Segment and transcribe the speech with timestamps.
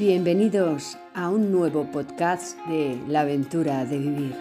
[0.00, 4.34] Bienvenidos a un nuevo podcast de La aventura de vivir.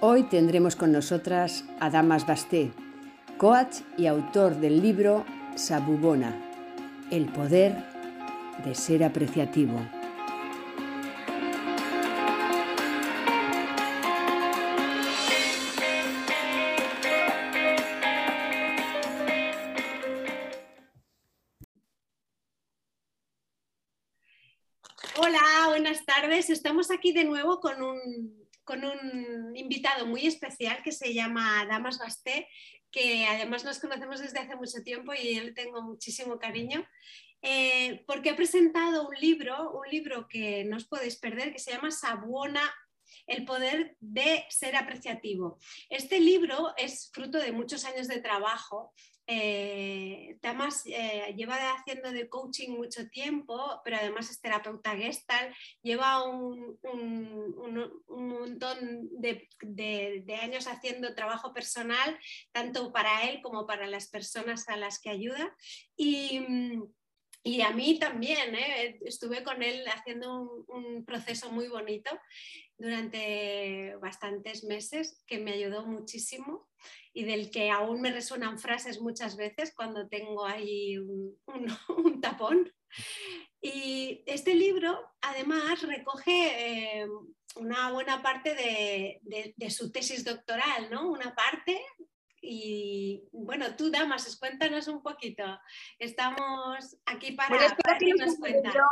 [0.00, 2.70] Hoy tendremos con nosotras a Damas Basté,
[3.36, 6.34] coach y autor del libro Sabubona,
[7.10, 7.76] El poder
[8.64, 9.99] de ser apreciativo.
[26.90, 32.48] Aquí de nuevo con un, con un invitado muy especial que se llama Damas Basté,
[32.90, 36.86] que además nos conocemos desde hace mucho tiempo y yo le tengo muchísimo cariño.
[37.42, 41.70] eh, porque ha presentado un libro, un libro que no os podéis perder, que se
[41.72, 42.70] llama Sabuona,
[43.26, 45.58] el poder de ser apreciativo.
[45.88, 48.92] Este libro es fruto de muchos años de trabajo.
[49.32, 50.38] Eh,
[50.86, 56.80] eh, lleva haciendo de coaching mucho tiempo, pero además es terapeuta gestal, lleva un,
[58.08, 59.48] montón de,
[60.42, 62.18] años haciendo trabajo personal,
[62.50, 65.56] tanto para él como para las personas a las que ayuda.
[65.96, 66.40] Y,
[67.62, 68.98] a mí también, ¿eh?
[69.04, 72.10] estuve con él haciendo un proceso muy bonito
[72.76, 76.69] durante bastantes meses que me ayudó muchísimo
[77.12, 82.20] y del que aún me resuenan frases muchas veces cuando tengo ahí un, un- un
[82.20, 82.72] tapón.
[83.60, 87.06] Y este libro además recoge eh,
[87.56, 91.08] una buena parte de, de- de su tesis doctoral, ¿no?
[91.10, 91.80] Una parte
[92.42, 95.44] y bueno, tú, Damas, cuéntanos un poquito.
[95.98, 98.82] Estamos aquí para, Bueno, espera para que, nos yo.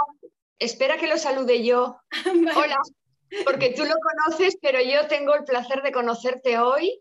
[0.59, 1.97] Espera que lo salude yo.
[2.27, 2.53] Vale.
[2.55, 2.77] Hola,
[3.45, 7.01] porque tú lo conoces, pero yo tengo el placer de conocerte hoy.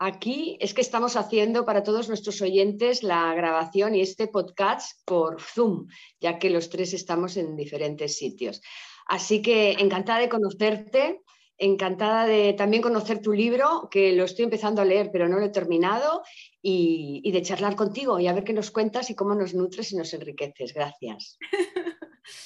[0.00, 5.40] Aquí es que estamos haciendo para todos nuestros oyentes la grabación y este podcast por
[5.40, 5.88] Zoom,
[6.20, 8.62] ya que los tres estamos en diferentes sitios.
[9.06, 11.22] Así que encantada de conocerte,
[11.56, 15.46] encantada de también conocer tu libro, que lo estoy empezando a leer, pero no lo
[15.46, 16.22] he terminado,
[16.62, 19.96] y, de charlar contigo y a ver qué nos cuentas y cómo nos nutres y
[19.96, 20.74] nos enriqueces.
[20.74, 21.38] Gracias.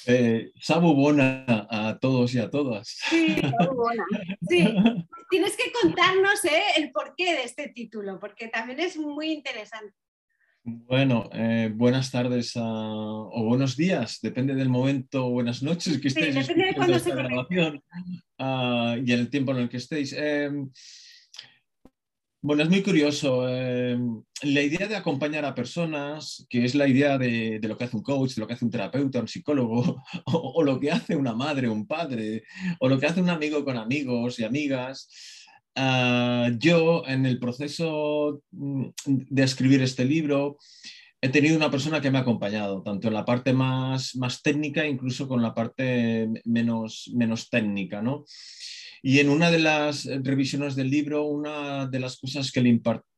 [0.07, 2.89] Eh, Sabu Bona a todos y a todas.
[2.89, 3.37] Sí,
[4.49, 4.65] sí.
[5.31, 6.63] Tienes que contarnos ¿eh?
[6.77, 9.95] el porqué de este título, porque también es muy interesante.
[10.65, 16.21] Bueno, eh, buenas tardes a- o buenos días, depende del momento, buenas noches que Sí,
[16.21, 17.83] estéis depende de esta se grabación
[18.39, 20.15] ah, y el tiempo en el que estéis.
[20.17, 20.51] Eh,
[22.43, 23.47] bueno, es muy curioso.
[23.49, 23.99] eh,
[24.43, 28.03] la idea de acompañar a personas, que es la idea de, lo que hace un
[28.03, 31.35] coach, de lo que hace un terapeuta, un psicólogo, o, o lo que hace una
[31.35, 32.43] madre, un padre,
[32.81, 35.09] o lo que hace un amigo con amigos y amigas.
[35.75, 40.59] Ah, yo, en el proceso mm, de escribir este libro,
[41.21, 44.87] he tenido una persona que me ha acompañado, tanto en la parte más, más técnica,
[44.87, 48.25] incluso con la parte menos, menos técnica, ¿no?
[49.05, 52.69] Y en una de las revisiones del libro, una de las cosas que le,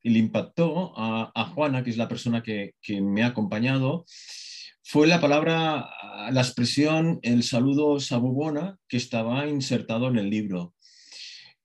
[0.02, 4.06] impactó a, a Juana, que es la persona que, que me ha acompañado,
[4.82, 5.90] fue la palabra,
[6.30, 10.74] la expresión, el saludo sabubona que estaba insertado en el libro.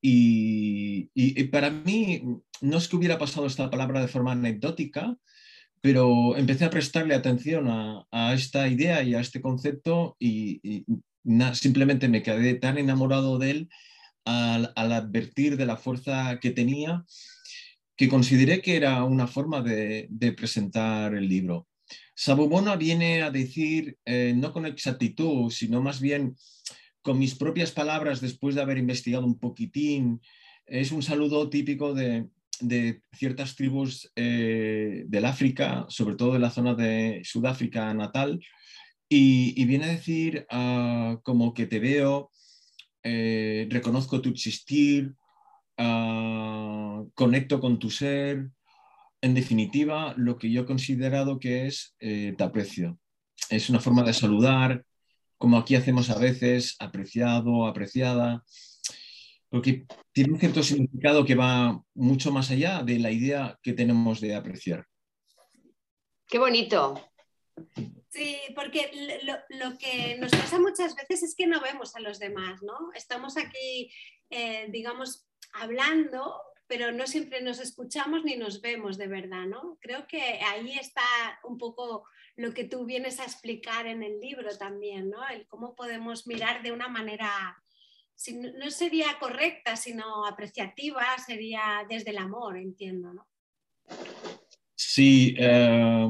[0.02, 2.22] Y, y- y para mí,
[2.62, 5.16] no es que hubiera pasado esta palabra de forma anecdótica,
[5.82, 10.86] pero empecé a prestarle atención a, a esta idea y a este concepto y, y
[11.24, 13.70] na- simplemente me quedé tan enamorado de él
[14.30, 17.06] al, advertir de la fuerza que tenía
[17.96, 20.08] que consideré que era una forma de,
[20.38, 21.68] presentar el libro.
[22.16, 26.36] Sabubona viene a decir, eh, no con exactitud, sino más bien
[27.02, 30.22] con mis propias palabras, después de haber investigado un poquitín,
[30.66, 32.28] es un saludo típico de,
[33.14, 38.40] ciertas tribus eh, del África, sobre todo de la zona de Sudáfrica natal,
[39.10, 42.32] y, y viene a decir ah, como que te veo,
[43.04, 45.14] eh, reconozco tu existir,
[45.78, 48.50] ah, conecto con tu ser,
[49.22, 52.98] en definitiva, lo que yo he considerado que es eh, te aprecio.
[53.50, 54.86] Es una forma de saludar,
[55.38, 58.44] como aquí hacemos a veces, apreciado, apreciada,
[59.50, 64.22] porque tiene un cierto significado que va mucho más allá de la idea que tenemos
[64.22, 64.86] de apreciar.
[66.28, 67.09] Qué bonito.
[68.10, 68.92] Sí, porque
[69.50, 72.92] lo, que nos pasa muchas veces es que no vemos a los demás, ¿no?
[72.96, 73.92] Estamos aquí,
[74.30, 79.78] eh, digamos, hablando, pero no siempre nos escuchamos ni nos vemos de verdad, ¿no?
[79.80, 81.04] Creo que ahí está
[81.44, 85.28] un poco lo que tú vienes a explicar en el libro también, ¿no?
[85.28, 87.62] El cómo podemos mirar de una manera
[88.56, 93.28] no sería correcta, sino apreciativa, sería desde el amor, entiendo, ¿no?
[94.76, 96.10] Sí, eh,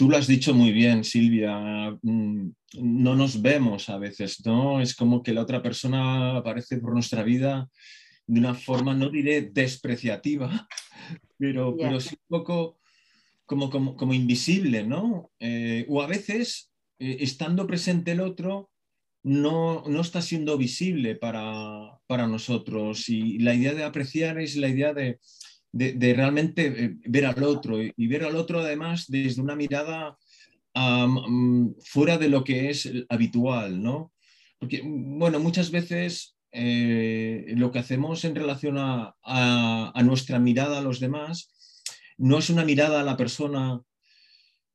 [0.00, 1.90] tú lo has dicho muy bien, Silvia.
[2.00, 4.80] Mm, no nos vemos a veces, ¿no?
[4.80, 7.68] Es como que la otra persona aparece por nuestra vida
[8.26, 10.66] de una forma, no diré despreciativa,
[11.36, 12.78] pero, pero sí un poco
[13.44, 15.30] como, como, invisible, ¿no?
[15.38, 18.70] Eh, o a veces, eh, estando presente el otro,
[19.22, 23.06] no, no está siendo visible para, para, nosotros.
[23.10, 25.18] Y la idea de apreciar es la idea de,
[25.72, 30.16] de, realmente eh, ver al otro y ver al otro además desde una mirada
[31.84, 34.12] fuera de lo que es habitual, ¿no?
[34.58, 40.82] Porque, bueno, muchas veces lo que hacemos en relación a, a, a, nuestra mirada a
[40.82, 41.50] los demás
[42.18, 43.80] no es una mirada a la persona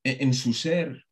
[0.03, 1.05] e, en su ser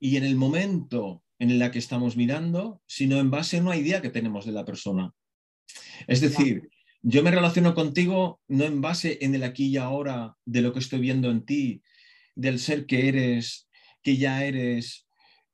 [0.00, 4.00] y en el momento en el que estamos mirando, sino en base a una idea
[4.00, 5.12] que tenemos de la persona.
[6.06, 6.68] Es decir,
[7.06, 10.78] yo me relaciono contigo no en base en el aquí y ahora de lo que
[10.78, 11.82] estoy viendo en ti,
[12.34, 13.68] del ser que eres,
[14.02, 15.06] que ya eres,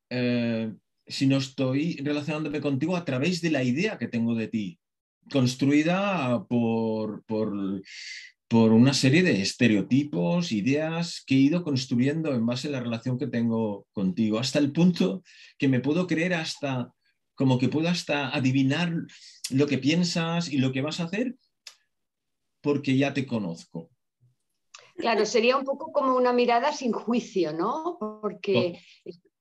[0.09, 0.71] eh,
[1.05, 4.79] sino estoy relacionándome contigo a través de la idea que tengo de ti,
[5.29, 7.81] construida por, por
[8.51, 13.17] por una serie de estereotipos, ideas que he ido construyendo en base a la relación
[13.17, 15.23] que tengo contigo, hasta el punto
[15.57, 16.91] que me puedo creer hasta,
[17.35, 18.93] como que puedo hasta adivinar
[19.49, 21.35] lo que piensas y lo que vas a hacer
[22.61, 23.89] porque ya te conozco.
[24.95, 27.97] Claro, sería un poco como una mirada sin juicio, ¿no?
[27.99, 28.79] Porque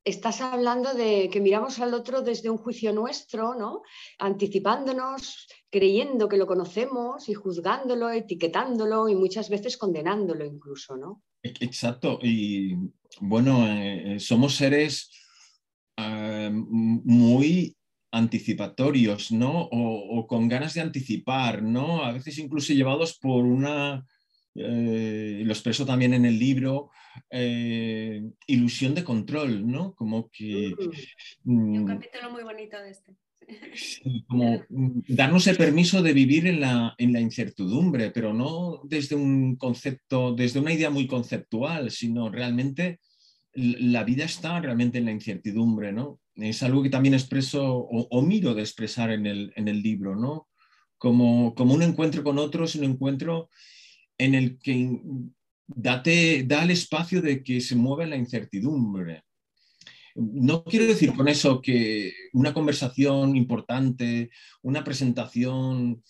[0.05, 3.83] estás hablando de que miramos al otro desde un juicio nuestro, ¿no?
[4.19, 11.23] Anticipándonos, creyendo que lo conocemos y juzgándolo, etiquetándolo y muchas veces condenándolo incluso, ¿no?
[11.43, 12.19] E-, exacto.
[12.23, 12.75] Y
[13.21, 15.11] bueno, eh, somos seres
[15.99, 17.77] eh, muy
[18.11, 19.69] anticipatorios, ¿no?
[19.71, 22.05] O, con ganas de anticipar, ¿no?
[22.05, 24.05] A veces incluso llevados por una,
[24.55, 26.91] eh, lo expreso también en el libro,
[27.31, 29.95] eh, ilusión de control, ¿no?
[29.95, 30.75] Como que...
[31.45, 31.77] Mm.
[31.79, 33.17] un capítulo muy bonito de este.
[34.29, 39.17] como mm, darnos el permiso de vivir en la, en la, incertidumbre, pero no desde
[39.17, 43.01] un concepto, desde una idea muy conceptual, sino realmente
[43.53, 46.21] la vida está realmente en la incertidumbre, ¿no?
[46.37, 50.49] Es algo que también expreso o, miro de expresar en el, en el libro, ¿no?
[50.99, 53.51] Como, como, un encuentro con otros, un encuentro
[54.19, 55.01] en el que
[55.67, 59.25] date, da el espacio de que se mueva la incertidumbre.
[60.15, 64.31] No quiero decir con eso que una conversación importante,
[64.63, 66.03] una presentación,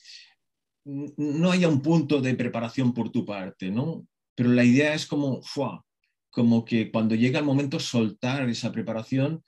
[0.84, 4.06] no haya un punto de preparación por tu parte, ¿no?
[4.34, 5.42] Pero la idea es como,
[6.31, 9.43] como que cuando llega el momento soltar esa preparación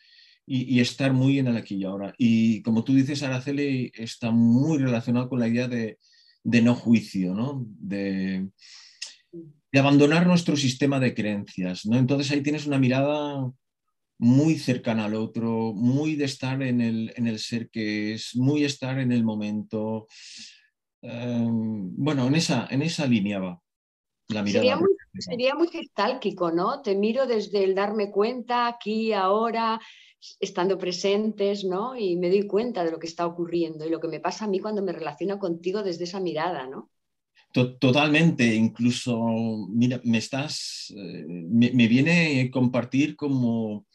[0.44, 2.14] y, estar muy en el aquí y ahora.
[2.19, 5.99] Y como tú dices, Araceli, está muy relacionado con la idea de,
[6.43, 7.64] de no juicio, ¿no?
[7.67, 8.49] De,
[9.75, 11.87] abandonar nuestro sistema de creencias.
[11.87, 11.96] ¿no?
[11.96, 13.50] Entonces ahí tienes una mirada
[14.19, 19.12] muy cercana al otro, muy de estar en el, ser que es, muy estar en
[19.12, 20.06] el momento.
[21.00, 23.61] Em, bueno, en esa, en esa línea va
[24.28, 24.76] la mirada.
[24.76, 26.83] Muy, sería muy gestálquico, ¿no?
[26.83, 29.81] Te miro desde el darme cuenta, aquí, ahora,
[30.40, 31.97] estando presentes, ¿no?
[31.97, 34.49] Y me doy cuenta de lo que está ocurriendo y lo que me pasa a
[34.49, 36.90] mí cuando me relaciono contigo desde esa mirada, ¿no?
[37.52, 39.21] Totalmente, incluso,
[39.69, 43.87] mira, me estás, eh, me, viene a compartir como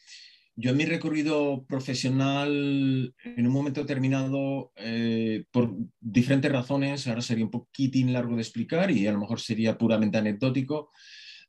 [0.60, 7.46] yo en mi recorrido profesional, en un momento determinado, eh, por diferentes razones, ahora sería
[7.46, 10.90] un poquitín largo de explicar y a lo mejor sería puramente anecdótico,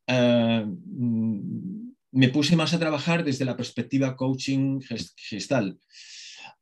[0.06, 0.66] eh,
[2.10, 4.80] me puse más a trabajar desde la perspectiva coaching
[5.16, 5.78] gestal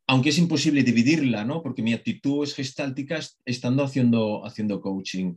[0.09, 1.63] aunque es imposible dividirla, ¿no?
[1.63, 5.35] porque mi actitud es gestáltica estando haciendo, haciendo coaching.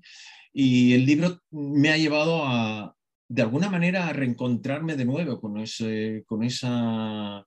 [0.54, 2.96] Y el libro me ha llevado a,
[3.30, 7.46] de alguna manera, reencontrarme de nuevo con, ese, con esa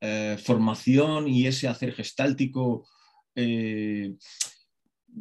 [0.00, 2.86] eh, formación y ese hacer gestáltico
[3.34, 4.14] eh,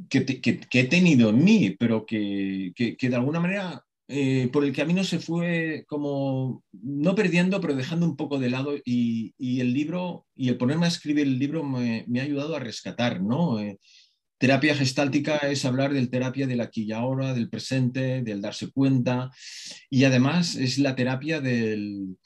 [0.09, 5.03] que, he tenido en mí, pero que, que de alguna manera eh, por el camino
[5.05, 10.49] se fue como no perdiendo, pero dejando un poco de lado y, el libro y
[10.49, 13.57] el ponerme a escribir el libro me, ha ayudado a rescatar, ¿no?
[14.43, 19.31] Terapia gestáltica es hablar del terapia del aquí y ahora, del presente, del darse cuenta
[19.89, 22.17] y además es la terapia del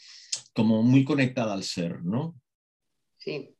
[0.51, 2.41] como muy conectada al ser, ¿no?
[3.19, 3.53] Sí,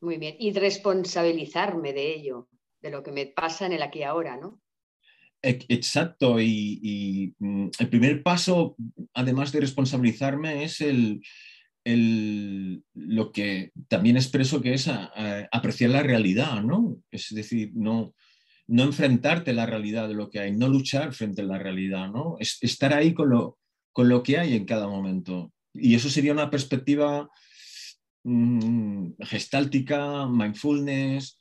[0.00, 0.36] muy bien.
[0.38, 2.48] Y responsabilizarme de ello,
[2.80, 4.62] de lo que me pasa en el aquí y ahora, ¿no?
[5.42, 8.76] Exacto, y, mm, el primer paso,
[9.14, 11.20] además de responsabilizarme, es el,
[11.94, 14.88] lo que también expreso que es
[15.52, 16.98] apreciar la realidad, ¿no?
[17.10, 18.14] Es decir, no,
[18.66, 22.10] no enfrentarte a la realidad de lo que hay, no luchar frente a la realidad,
[22.10, 22.36] ¿no?
[22.40, 23.58] Es, estar ahí con lo,
[23.92, 25.52] con lo que hay en cada momento.
[25.72, 27.30] Y eso sería una perspectiva
[28.24, 31.38] mm, gestáltica, mindfulness,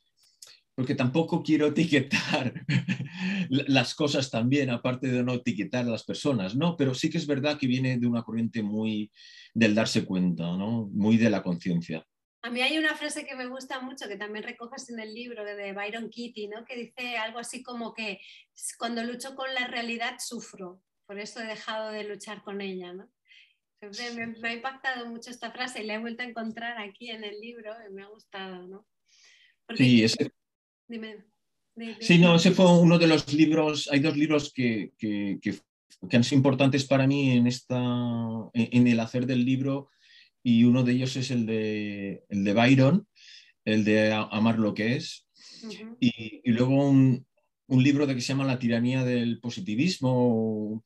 [0.75, 2.53] porque tampoco quiero etiquetar
[3.50, 6.75] las cosas también, aparte de no etiquetar a las personas, ¿no?
[6.75, 9.10] Pero sí que es verdad que viene de una corriente muy
[9.53, 10.89] del darse cuenta, ¿no?
[10.91, 12.05] Muy de la conciencia.
[12.41, 15.44] A mí hay una frase que me gusta mucho, que también recoges en el libro
[15.44, 16.63] de Byron Kitty, ¿no?
[16.63, 18.20] que dice algo así como que
[18.77, 22.94] cuando lucho con la realidad sufro, por eso he dejado de luchar con ella.
[22.94, 23.10] ¿no?
[23.82, 27.39] Me, ha impactado mucho esta frase y la he vuelto a encontrar aquí en el
[27.39, 28.67] libro y me ha gustado.
[28.67, 28.86] ¿no?
[29.75, 30.32] sí, ese...
[30.87, 31.25] Dime,
[31.99, 35.59] Sí, no, ese fue uno de los libros, hay dos libros que, que, que,
[36.15, 37.77] han sido importantes para mí en, esta,
[38.53, 39.89] en el hacer del libro
[40.41, 43.07] y uno de ellos es el de, el de Byron,
[43.65, 45.27] el de Amar lo que es,
[45.99, 47.25] y, y, luego un,
[47.67, 50.81] un, libro de que se llama La tiranía del positivismo,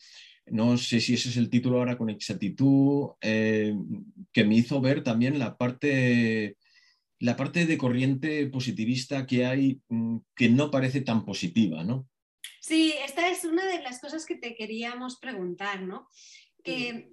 [0.48, 3.76] no sé si ese es el título ahora con exactitud, eh,
[4.32, 6.58] que me hizo ver también la parte,
[7.20, 12.08] la parte de corriente positivista que hay mm, que no parece tan positiva, ¿no?
[12.62, 16.08] Sí, esta es una de las cosas que te queríamos preguntar, ¿no?
[16.64, 17.10] Que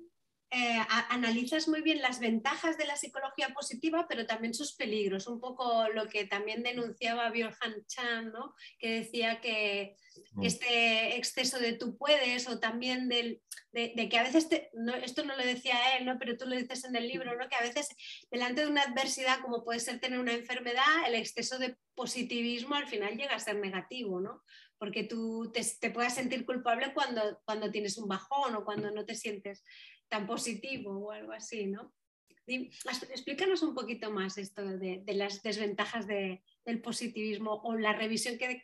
[0.51, 5.41] eh, analizas muy bien las ventajas de la psicología positiva, pero también sus peligros, un
[5.41, 8.55] poco lo que también denunciaba Bjorn Chan, ¿no?
[8.79, 9.97] que decía que
[10.35, 10.45] mm.
[10.45, 14.49] este exceso de tú puedes o también del, de, que a veces,
[15.03, 16.17] esto no lo decía él, ¿no?
[16.17, 17.49] pero tú lo dices en el libro, ¿no?
[17.49, 17.89] que a veces
[18.31, 22.87] delante de una adversidad como puede ser tener una enfermedad, el exceso de positivismo al
[22.87, 24.45] final llega a ser negativo, ¿no?
[24.79, 29.05] porque tú te, te puedas sentir culpable cuando, cuando tienes un bajón o cuando no
[29.05, 29.65] te sientes
[30.09, 31.95] tan positivo o algo así, ¿no?
[32.47, 38.63] Explícanos un poquito más esto de, las desventajas del positivismo o la revisión que,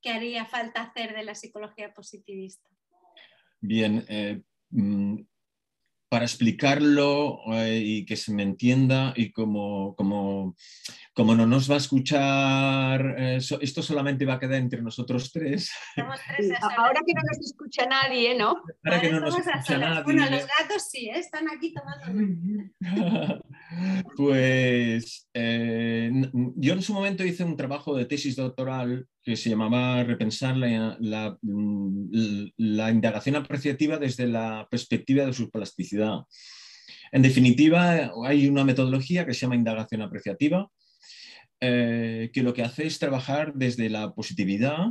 [0.00, 2.68] que, haría falta hacer de la psicología positivista.
[3.60, 5.16] Bien, eh, mm,
[6.14, 10.54] para explicarlo eh, y que se me entienda y como, como,
[11.12, 15.72] como no nos va a escuchar, eh, esto solamente va a quedar entre nosotros tres.
[15.96, 18.62] ahora que no nos escucha nadie, ¿no?
[18.84, 20.04] Ahora que no nos escucha nadie.
[20.04, 21.18] Bueno, los gatos sí, ¿eh?
[21.18, 22.22] están aquí tomando.
[24.16, 30.56] pues yo en su momento hice un trabajo de tesis doctoral que se llamaba Repensar
[30.56, 36.20] la, mm, la, indagación apreciativa desde la perspectiva de su plasticidad.
[37.10, 40.68] En definitiva, hay una metodología que se llama indagación apreciativa,
[41.60, 44.88] eh, que lo que hace es trabajar desde la positividad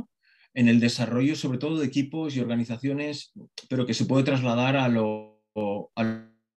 [0.54, 3.32] en el desarrollo, sobre todo de equipos y organizaciones,
[3.68, 5.42] pero que se puede trasladar a lo,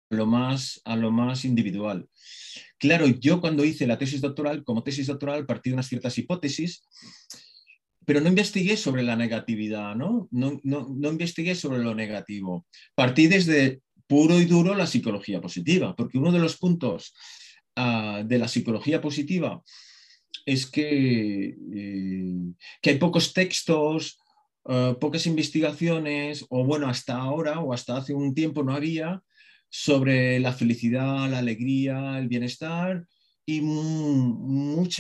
[0.10, 2.08] más, a lo más individual.
[2.80, 6.84] Claro, yo cuando hice la tesis doctoral, como tesis doctoral, partí de unas ciertas hipótesis
[8.08, 10.30] pero no investigué sobre la negatividad, ¿no?
[10.32, 12.66] No, no, investigué sobre lo negativo.
[12.96, 17.14] Partí desde puro y duro la psicología positiva, porque uno de los puntos
[17.76, 19.62] ah, de la psicología positiva
[20.46, 22.34] es que, eh,
[22.82, 24.18] que hay pocos textos,
[24.64, 29.22] ah, pocas investigaciones, o bueno, hasta ahora o hasta hace un tiempo no había,
[29.70, 33.06] sobre la felicidad, la alegría, el bienestar
[33.46, 34.98] y mucha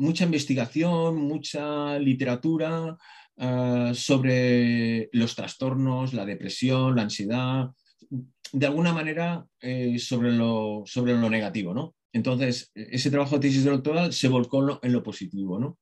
[0.00, 2.96] mucha investigación, mucha literatura
[3.36, 7.68] eh, sobre los trastornos, la depresión, la ansiedad,
[8.52, 11.74] de alguna manera eh, sobre, lo, sobre lo negativo.
[11.74, 11.94] ¿no?
[12.12, 15.60] Entonces, ese trabajo de tesis doctoral se volcó en lo, positivo.
[15.60, 15.78] ¿no?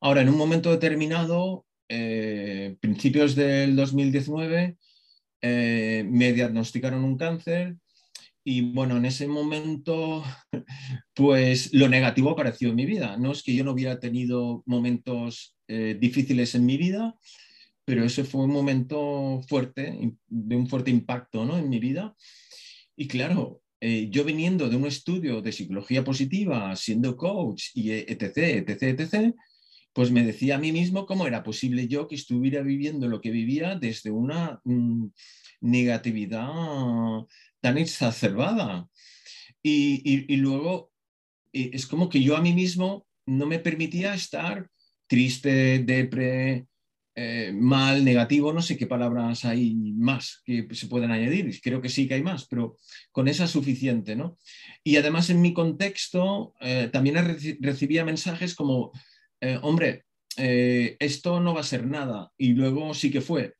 [0.00, 4.76] Ahora, en un momento determinado, eh, principios del 2019,
[5.44, 7.76] me diagnosticaron un cáncer
[8.46, 10.22] y bueno, en ese momento,
[11.14, 13.16] pues lo negativo apareció en mi vida.
[13.16, 17.16] No es que yo no hubiera tenido momentos eh, difíciles en mi vida,
[17.86, 21.56] pero ese fue un momento fuerte, de un fuerte impacto ¿no?
[21.56, 22.14] en mi vida.
[22.96, 28.36] Y claro, eh, yo viniendo de un estudio de psicología positiva, siendo coach y etc.,
[28.68, 29.34] etc., etc.,
[29.94, 33.30] pues me decía a mí mismo cómo era posible yo que estuviera viviendo lo que
[33.30, 35.06] vivía desde una mm,
[35.60, 36.50] negatividad
[37.60, 38.88] tan exacerbada.
[39.62, 40.92] Y, luego
[41.52, 44.68] es como que yo a mí mismo no me permitía estar
[45.06, 46.66] triste, depre,
[47.14, 51.88] eh, mal, negativo, no sé qué palabras hay más que se pueden añadir, creo que
[51.88, 52.76] sí que hay más, pero
[53.12, 54.36] con esa suficiente, ¿no?
[54.82, 58.90] Y además en mi contexto eh, también recibía mensajes como,
[59.44, 60.04] eh, hombre,
[60.36, 63.54] esto no va a ser nada, y luego sí que fue.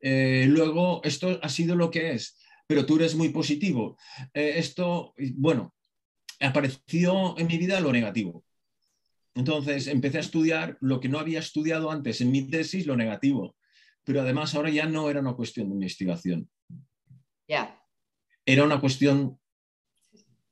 [0.00, 3.98] luego esto ha sido lo que es, pero tú eres muy positivo.
[4.32, 5.74] Eh, esto, bueno,
[6.38, 8.44] apareció en mi vida lo negativo.
[9.34, 13.56] Entonces empecé a estudiar lo que no había estudiado antes en mi tesis, lo negativo.
[14.04, 16.48] Pero además ahora ya no era una cuestión de investigación.
[17.48, 17.82] Ya.
[18.46, 19.40] Era una cuestión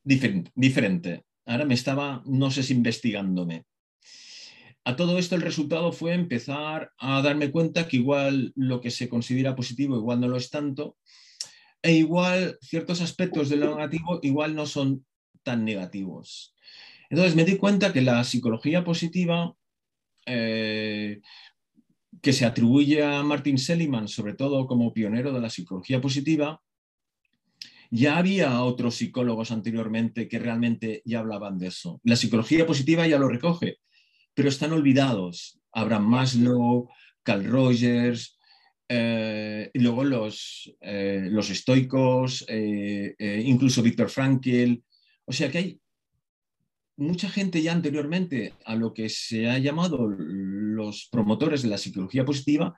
[0.03, 1.25] diferente, diferente.
[1.47, 3.65] Ahora me estaba, no sé si investigándome.
[4.89, 9.07] A todo esto el resultado fue empezar a darme cuenta que igual lo que se
[9.07, 10.97] considera positivo igual no lo es tanto,
[11.83, 15.05] e igual ciertos aspectos de lo negativo igual no son
[15.43, 16.55] tan negativos.
[17.11, 19.55] Entonces me di cuenta que la psicología positiva,
[20.25, 21.21] eh,
[22.23, 26.63] que se atribuye a Martin Seligman, sobre todo como pionero de la psicología positiva,
[27.91, 32.01] ya había otros psicólogos anteriormente que realmente ya hablaban de eso.
[32.05, 33.81] La psicología positiva ya lo recoge,
[34.39, 35.59] pero están olvidados.
[35.73, 36.89] Abraham Maslow,
[37.25, 38.39] Carl Rogers,
[38.89, 44.81] eh, y luego los, eh, los estoicos, incluso Víctor Frankl.
[45.25, 45.81] O sea que hay
[46.99, 52.25] mucha gente ya anteriormente a lo que se ha llamado los promotores de la psicología
[52.25, 52.77] positiva,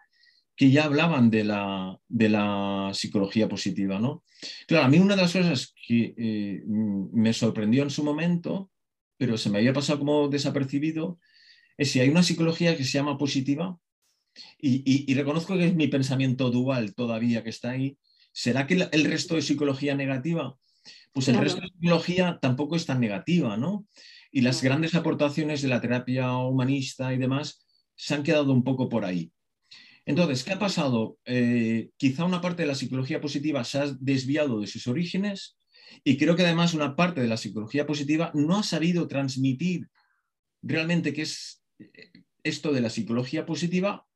[0.56, 3.98] que ya hablaban de la, de la psicología positiva.
[3.98, 4.24] ¿no?
[4.66, 8.70] Claro, a mí una de las cosas que eh, me sorprendió en su momento,
[9.18, 11.18] pero se me había pasado como desapercibido,
[11.80, 13.78] es si hay una psicología que se llama positiva,
[14.58, 17.96] y, reconozco que es mi pensamiento dual todavía que está ahí,
[18.32, 20.58] ¿será que el resto de psicología negativa?
[21.14, 23.86] Pues el resto de psicología tampoco es tan negativa, ¿no?
[24.30, 28.90] Y las grandes aportaciones de la terapia humanista y demás se han quedado un poco
[28.90, 29.32] por ahí.
[30.04, 31.16] Entonces, ¿qué ha pasado?
[31.24, 35.56] Eh, quizá una parte de la psicología positiva se ha desviado de sus orígenes
[36.04, 39.88] y creo que además una parte de la psicología positiva no ha sabido transmitir
[40.62, 41.59] realmente qué es
[42.42, 44.06] esto de la psicología positiva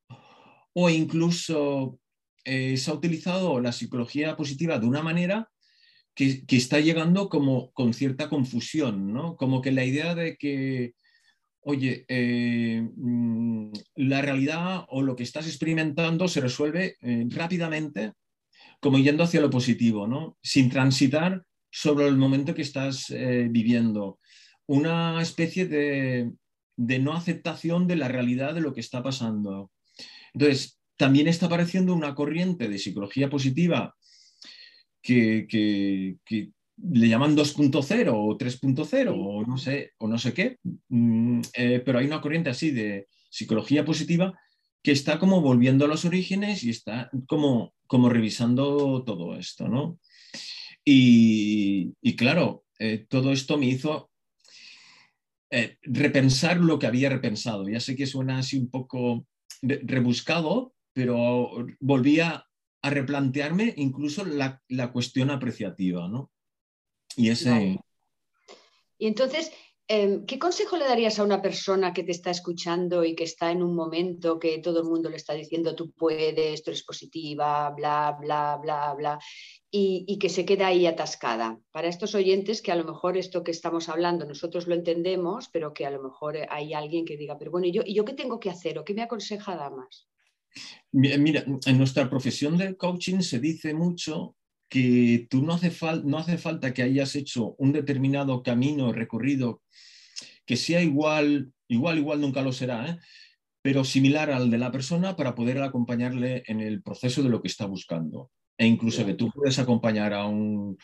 [0.75, 1.99] o incluso
[2.45, 5.51] eh, se ha utilizado la psicología positiva de una manera
[6.15, 9.37] que, está llegando como con cierta confusión, ¿no?
[9.37, 10.95] Como que la idea de que,
[11.61, 18.13] oye, eh, mm, la realidad o lo que estás experimentando se resuelve eh, rápidamente,
[18.81, 20.37] como yendo hacia lo positivo, ¿no?
[20.43, 24.21] Sin transitar sobre el momento que estás viviendo.
[24.67, 26.31] Una especie de,
[26.77, 29.71] de no aceptación de la realidad de lo que está pasando.
[30.33, 33.95] Entonces, también está apareciendo una corriente de psicología positiva
[35.03, 36.17] que,
[36.77, 40.59] le llaman 2.0 o 3.0 o no sé, o no sé qué,
[40.89, 44.37] mm, eh, pero hay una corriente así de psicología positiva
[44.83, 49.99] que está como volviendo a los orígenes y está como, como revisando todo esto, ¿no?
[50.85, 54.11] Y, claro, eh, todo esto me hizo
[55.57, 57.69] eh, repensar lo que había repensado.
[57.69, 59.25] Ya sé que suena así un poco
[59.63, 62.45] rebuscado, pero volvía
[62.83, 64.61] a replantearme incluso la,
[64.93, 66.33] cuestión apreciativa, ¿no?
[67.17, 67.79] Y ese...
[68.99, 69.53] Y entonces,
[69.87, 73.63] ¿qué consejo le darías a una persona que te está escuchando y que está en
[73.63, 78.17] un momento que todo el mundo le está diciendo tú puedes, tú eres positiva, bla,
[78.19, 79.19] bla, bla, bla,
[79.71, 81.59] y, que se queda ahí atascada?
[81.71, 85.75] Para estos oyentes que a lo mejor esto que estamos hablando nosotros lo entendemos, pero
[85.75, 88.15] que a lo mejor hay alguien que diga, pero bueno, ¿y yo, ¿y yo qué
[88.15, 90.09] tengo que hacer o qué me aconseja Damas?
[90.93, 94.37] Mira, en nuestra profesión de coaching se dice mucho
[94.69, 95.73] que tú no hace,
[96.05, 99.63] no hace falta que hayas hecho un determinado camino recorrido
[100.47, 102.99] que sea igual, igual, igual nunca lo será, ¿eh?
[103.63, 107.49] pero similar al de la persona para poder acompañarle en el proceso de lo que
[107.49, 108.31] está buscando.
[108.59, 110.77] E incluso que tú puedes acompañar a un,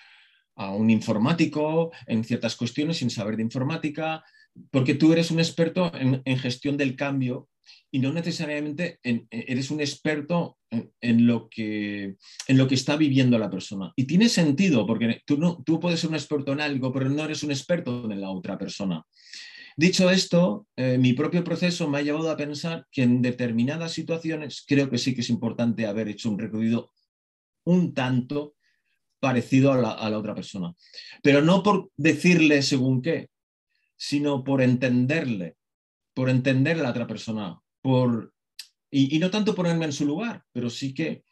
[0.57, 4.25] a un informático en ciertas cuestiones sin saber de informática,
[4.71, 7.49] porque tú eres un experto en, en gestión del cambio
[7.91, 13.51] y no necesariamente eres un experto en, lo que, en lo que está viviendo la
[13.51, 13.93] persona.
[13.97, 17.25] Y tiene sentido, porque tú, no, tú puedes ser un experto en algo, pero no
[17.25, 19.05] eres un experto en la otra persona.
[19.77, 24.65] Dicho esto, eh, mi propio proceso me ha llevado a pensar que en determinadas situaciones
[24.67, 26.93] creo que sí que es importante haber hecho un recorrido
[27.65, 28.55] un tanto
[29.21, 30.75] parecido a la, a la otra persona.
[31.23, 33.29] Pero no por decirle según qué,
[33.97, 35.57] sino por entenderle,
[36.21, 38.35] por entender a la otra persona, por,
[38.91, 41.25] y, no tanto ponerme en su lugar, pero sí que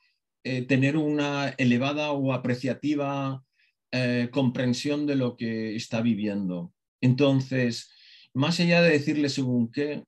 [0.45, 3.45] eh, tener una elevada o apreciativa
[3.93, 6.73] eh, comprensión de lo que está viviendo.
[7.03, 7.93] Entonces,
[8.33, 10.05] más allá de decirle según qué,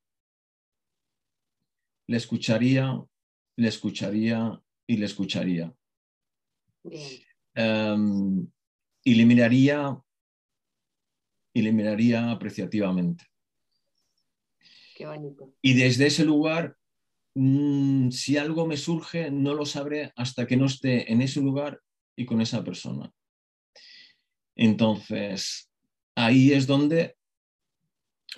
[2.06, 3.04] le escucharía,
[3.56, 5.74] le escucharía y le escucharía.
[7.54, 8.48] Em,
[9.04, 10.02] y le miraría
[15.62, 16.76] y desde ese lugar,
[17.34, 21.80] mm, si algo me surge, no lo sabré hasta que no esté en ese lugar
[22.16, 23.12] y con esa persona.
[24.56, 25.70] Entonces,
[26.14, 27.16] ahí es donde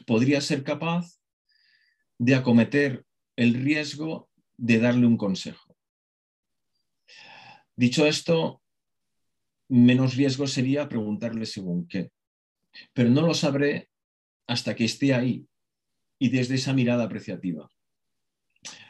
[0.07, 1.19] podría ser capaz
[2.19, 3.05] de acometer
[3.37, 5.77] el riesgo de darle un consejo.
[7.75, 8.63] Dicho esto,
[9.69, 12.13] menos riesgo sería preguntarle según qué,
[12.93, 13.89] pero no lo sabré
[14.47, 15.49] hasta que esté ahí
[16.23, 17.69] y desde esa mirada apreciativa.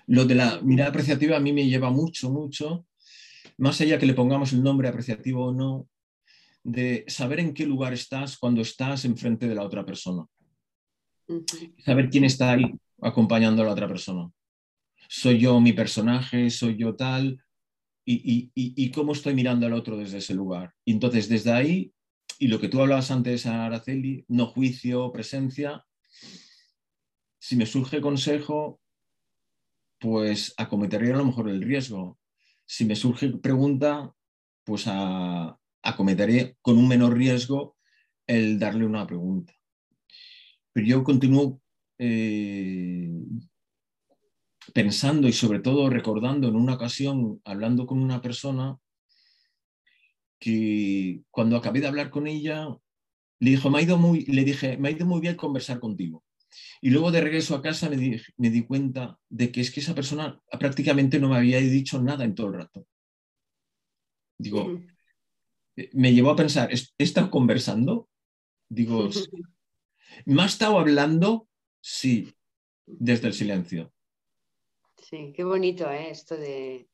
[0.06, 2.86] Lo de la mirada apreciativa a mí me lleva mucho, mucho,
[3.56, 5.88] más allá que le pongamos el nombre apreciativo o no,
[6.62, 10.26] de saber en qué lugar estás cuando estás enfrente de la otra persona.
[11.78, 14.30] Saber quién está ahí acompañando a la otra persona.
[15.08, 17.42] Soy yo mi personaje, soy yo tal,
[18.04, 20.74] y, cómo estoy mirando al otro desde ese lugar.
[20.84, 21.94] Y entonces, desde ahí,
[22.38, 25.82] y lo que tú hablabas antes, Araceli, no juicio, presencia,
[27.42, 28.81] si me surge consejo,
[29.98, 32.16] pues acometería a lo mejor el riesgo.
[32.64, 34.14] Si me surge pregunta,
[34.62, 34.85] pues
[35.83, 37.76] acometeré con un menor riesgo
[38.28, 39.52] el darle una pregunta.
[40.72, 41.61] Pero yo continúo
[41.98, 43.11] eh,
[44.72, 48.78] pensando y sobre todo recordando en una ocasión, hablando con una persona,
[50.38, 52.68] que cuando acabé de hablar con ella,
[53.40, 56.22] le, dijo, me ha ido muy, le dije, me ha ido muy bien conversar contigo.
[56.80, 59.80] Y luego de regreso a casa me di, me di cuenta de que es que
[59.80, 62.86] esa persona prácticamente no me había dicho nada en todo el rato.
[64.38, 64.80] Digo,
[65.76, 68.08] eh, me llevó a pensar, ¿he estado conversando?
[68.68, 69.08] Digo,
[70.26, 71.48] ¿me ha estado hablando?
[71.80, 72.34] Sí,
[72.86, 73.92] desde el silencio.
[74.96, 76.10] Sí, qué bonito ¿eh?
[76.10, 76.88] esto de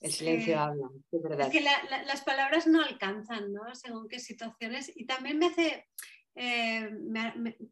[0.00, 1.46] el silencio habla, es verdad.
[1.46, 3.74] Es que las palabras no alcanzan, ¿no?
[3.74, 4.92] Según qué situaciones.
[4.94, 5.88] Y también me hace,
[6.36, 6.90] eh,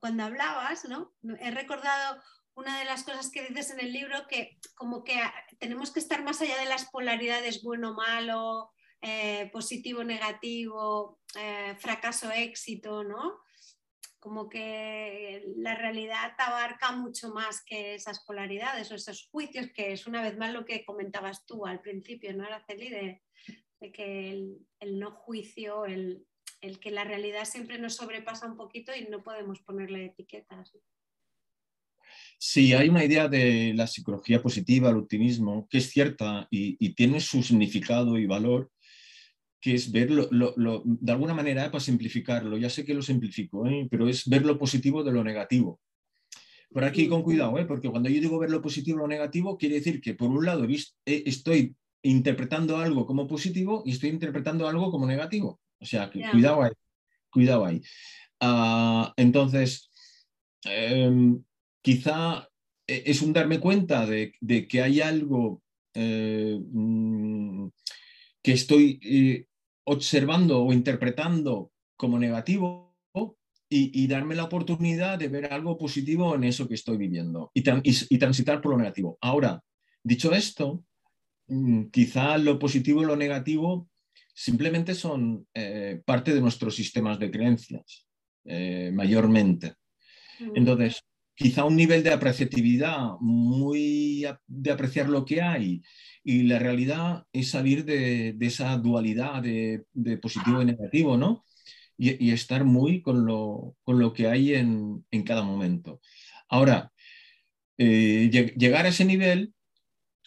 [0.01, 1.15] cuando hablabas, ¿no?
[1.39, 2.21] He recordado
[2.55, 5.21] una de las cosas que dices en el libro, que como que
[5.59, 11.21] tenemos que estar más allá de las polaridades bueno-malo, eh, positivo-negativo,
[11.79, 13.45] fracaso-éxito, ¿no?
[14.25, 20.07] como que la realidad abarca mucho más que esas polaridades o esos juicios, que es
[20.07, 22.89] una vez más lo que comentabas tú al principio, ¿no, Araceli?
[22.89, 23.23] De,
[23.81, 26.27] de que el, no juicio, el,
[26.81, 30.73] que la realidad siempre nos sobrepasa un poquito y no podemos ponerle etiquetas.
[32.39, 37.21] Sí, hay una idea de la psicología positiva, el optimismo, que es cierta y tiene
[37.21, 38.71] su significado y valor,
[39.65, 43.89] que es ver de alguna manera, para simplificarlo, ya sé que lo simplifico, ¿eh?
[43.91, 45.81] pero es ver lo positivo de lo negativo.
[46.71, 47.65] Por aquí con cuidado, ¿eh?
[47.65, 50.67] porque cuando yo digo ver lo positivo lo negativo, quiere decir que por un lado
[51.07, 55.63] estoy interpretando algo como positivo y estoy interpretando algo como negativo.
[55.81, 56.73] O sea, cuidado ahí.
[57.31, 57.83] Cuidado ahí.
[58.41, 59.91] Ah, entonces,
[60.65, 61.43] em,
[61.83, 62.49] quizá
[62.87, 64.33] e, es un darme cuenta de,
[64.69, 65.63] que hay algo
[65.95, 67.69] eh, mm,
[68.43, 69.47] que estoy
[69.85, 72.95] observando o interpretando como negativo
[73.69, 77.63] y, darme la oportunidad de ver algo positivo en eso que estoy viviendo y,
[78.19, 79.19] transitar por lo negativo.
[79.21, 79.63] Ahora,
[80.03, 80.85] dicho esto,
[81.49, 83.89] mm, quizá lo positivo y lo negativo
[84.35, 88.07] simplemente son eh, parte de nuestros sistemas de creencias,
[88.45, 89.75] eh, mayormente.
[90.41, 90.57] Mm.
[90.57, 91.03] Entonces,
[91.35, 95.83] quizá un nivel de apreciatividad muy de apreciar lo que hay
[96.25, 99.85] y la realidad es salir de, esa dualidad de,
[100.21, 101.45] positivo y negativo, ¿no?
[101.97, 106.01] Y, estar muy con lo, que hay en, cada momento.
[106.49, 106.93] Ahora,
[107.79, 109.55] eh, llegar a ese nivel,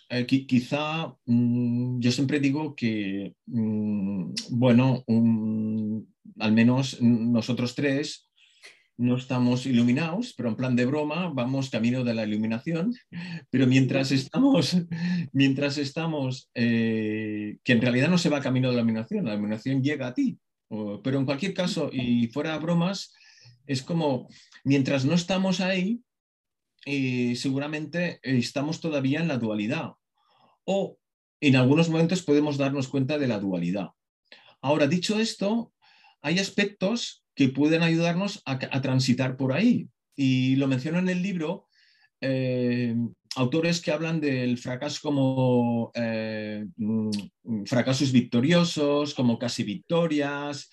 [0.09, 5.03] eh, quizá mm, yo siempre digo que, mm, bueno,
[6.39, 8.27] al menos nosotros tres,
[8.97, 12.95] no estamos iluminados, pero en plan de broma vamos camino de la iluminación,
[13.51, 14.75] pero mientras estamos,
[15.31, 19.83] mientras estamos, eh, que en realidad no se va camino de la iluminación, la iluminación
[19.83, 20.39] llega a ti,
[21.03, 23.13] pero en cualquier caso, y fuera bromas,
[23.67, 24.27] es como,
[24.63, 26.01] mientras no estamos ahí,
[26.89, 29.91] eh, seguramente estamos todavía en la dualidad,
[30.63, 30.97] o
[31.41, 33.89] en algunos momentos podemos darnos cuenta de la dualidad.
[34.61, 35.73] Ahora, dicho esto,
[36.21, 39.89] hay aspectos que pueden ayudarnos a, transitar por ahí.
[40.15, 41.67] Y lo menciono en el libro,
[42.21, 42.95] eh,
[43.35, 50.69] autores que hablan del fracaso como eh, mm, fracasos victoriosos, como casi victorias,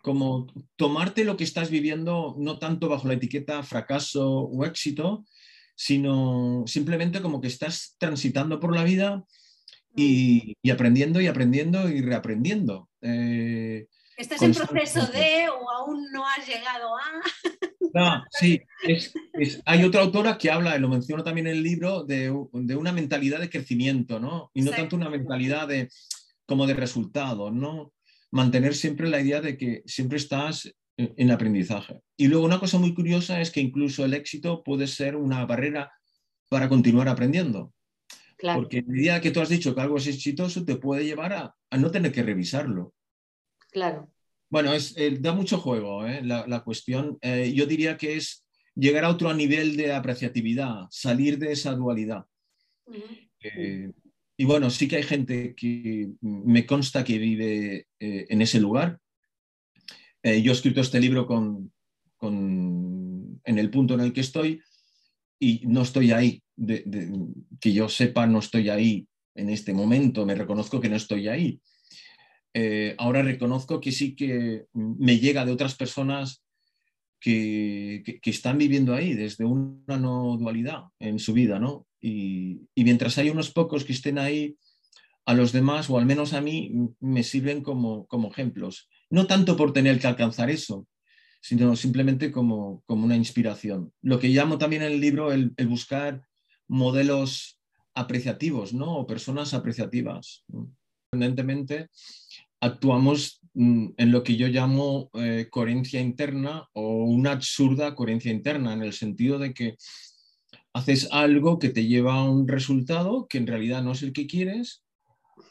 [0.00, 0.46] como
[0.76, 5.26] tomarte lo que estás viviendo no tanto bajo la etiqueta fracaso o éxito,
[5.80, 9.24] sino simplemente como que estás transitando por la vida
[9.96, 10.70] y, mm.
[10.72, 12.90] aprendiendo y aprendiendo y reaprendiendo.
[13.00, 17.22] Eh, ¿Estás en proceso de o aún no has llegado a...?
[17.94, 18.60] No, sí,
[19.64, 23.40] hay otra autora que habla, y lo menciono también en el libro, de, una mentalidad
[23.40, 24.50] de crecimiento, ¿no?
[24.52, 25.88] Y no tanto una mentalidad de,
[26.46, 27.92] como de resultado, ¿no?
[28.30, 30.72] mantener siempre la idea de que siempre estás
[31.16, 32.00] en aprendizaje.
[32.16, 35.92] Y luego una cosa muy curiosa es que incluso el éxito puede ser una barrera
[36.48, 37.72] para continuar aprendiendo.
[38.54, 41.78] Porque en medida que tú has dicho que algo es exitoso, te puede llevar a,
[41.78, 42.94] no tener que revisarlo.
[43.70, 44.10] Claro.
[44.48, 46.22] Bueno, es, eh, da mucho juego ¿eh?
[46.22, 47.18] la, cuestión.
[47.20, 52.24] Eh, yo diría que es llegar a otro nivel de apreciatividad, salir de esa dualidad.
[54.36, 58.98] y bueno, sí que hay gente que me consta que vive en ese lugar.
[60.22, 61.72] Yo he escrito este libro con,
[62.22, 64.60] en el punto en el que estoy
[65.38, 66.42] y no estoy ahí
[67.60, 71.60] que yo sepa, no estoy ahí en este momento, me reconozco que no estoy ahí.
[72.52, 76.42] Eh, ahora reconozco que sí que me llega de otras personas
[77.20, 81.86] que, están viviendo ahí desde una no dualidad en su vida, ¿no?
[82.00, 84.56] Y, mientras hay unos pocos que estén ahí,
[85.26, 88.88] a los demás, o al menos a mí, me sirven como ejemplos.
[89.10, 90.86] No tanto por tener que alcanzar eso,
[91.40, 93.92] sino simplemente como, como una inspiración.
[94.02, 96.22] Lo que llamo también en el libro el, buscar
[96.68, 97.58] modelos
[97.94, 98.98] apreciativos, ¿no?
[98.98, 100.44] O personas apreciativas.
[101.12, 101.88] Evidentemente,
[102.60, 108.72] actuamos mm, en lo que yo llamo eh, coherencia interna o una absurda coherencia interna,
[108.74, 109.76] en el sentido de que
[110.72, 114.26] haces algo que te lleva a un resultado que en realidad no es el que
[114.26, 114.84] quieres,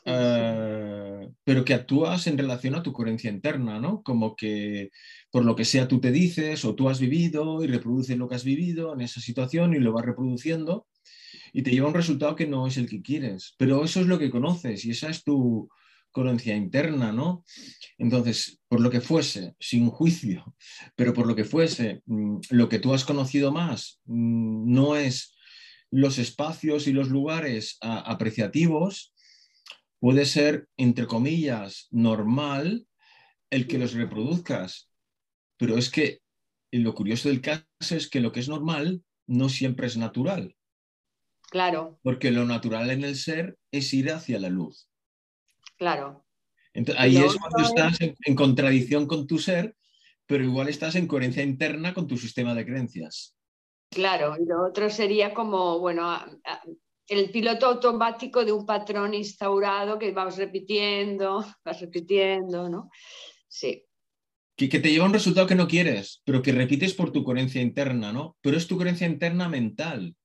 [0.05, 4.01] eh, pero que actúas en relación a tu coherencia interna, ¿no?
[4.03, 4.89] Como que
[5.31, 8.35] por lo que sea tú te dices o tú has vivido y reproduces lo que
[8.35, 10.87] has vivido en esa situación y lo vas reproduciendo
[11.53, 13.55] y te lleva a un resultado que no es el que quieres.
[13.57, 15.69] Pero eso es lo que conoces y esa es tu
[16.11, 17.45] coherencia interna, ¿no?
[17.97, 20.55] Entonces, por lo que fuese, sin juicio,
[20.95, 25.35] pero por lo que fuese, mm, lo que tú has conocido más mm, no es
[25.91, 29.13] los espacios y los lugares apreciativos,
[29.99, 32.87] puede ser, entre comillas, normal
[33.49, 34.91] el que los reproduzcas.
[35.57, 36.21] Pero es que
[36.71, 40.55] lo curioso del caso es que lo que es normal no siempre es natural.
[41.49, 41.99] Claro.
[42.03, 44.89] Porque lo natural en el ser es ir hacia la luz.
[45.77, 46.25] Claro.
[46.73, 49.75] Entonces, ahí es cuando estás en, contradicción con tu ser,
[50.27, 53.35] pero igual estás en coherencia interna con tu sistema de creencias.
[53.89, 56.05] Claro, y lo otro sería como, bueno,
[57.09, 62.89] el piloto automático de un patrón instaurado que vamos repitiendo, vas repitiendo, ¿no?
[63.47, 63.85] Sí.
[64.55, 67.23] Que, que, te lleva a un resultado que no quieres, pero que repites por tu
[67.23, 68.37] coherencia interna, ¿no?
[68.41, 70.15] Pero es tu coherencia interna mental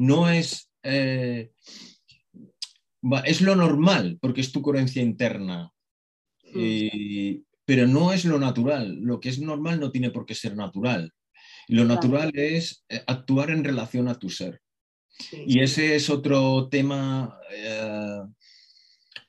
[0.00, 1.52] no es, eh,
[3.24, 5.70] es lo normal, porque es tu coherencia interna,
[6.54, 7.42] hmm.
[7.66, 8.96] pero no es lo natural.
[9.02, 11.12] Lo que es normal no tiene por qué ser natural.
[11.68, 14.62] Lo natural es eh, actuar en relación a tu ser.
[15.46, 18.22] Y ese es otro tema eh,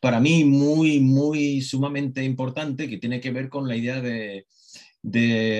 [0.01, 4.45] para mí muy, muy sumamente importante que tiene que ver con la idea de,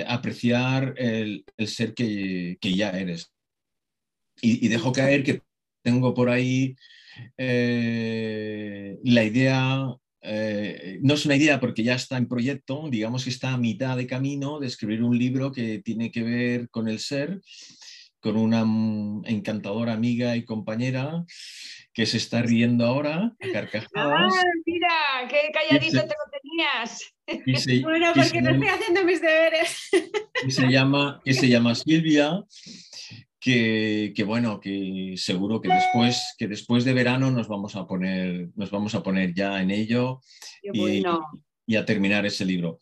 [0.07, 3.31] apreciar el, ser que, ya eres.
[4.41, 5.43] Y, dejo caer que
[5.83, 6.75] tengo por ahí
[7.37, 13.29] eh, la idea, eh, no es una idea porque ya está en proyecto, digamos que
[13.29, 16.97] está a mitad de camino de escribir un libro que tiene que ver con el
[16.99, 17.41] ser,
[18.21, 18.61] con una
[19.25, 21.25] encantadora amiga y compañera
[21.93, 24.33] que se está riendo ahora a carcajadas.
[24.33, 25.27] ¡Ah, mira!
[25.29, 27.13] ¡Qué calladito te lo tenías!
[27.83, 29.89] bueno, porque no estoy haciendo mis deberes.
[30.43, 32.45] Que se llama, que se llama Silvia
[33.41, 38.69] que, bueno, que seguro que después, que después de verano nos vamos a poner, nos
[38.69, 40.21] vamos a poner ya en ello
[40.61, 41.03] y,
[41.75, 42.79] a terminar ese libro.